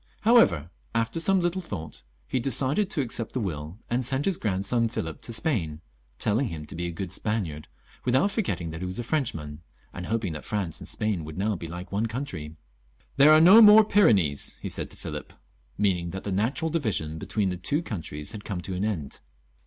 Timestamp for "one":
11.91-12.07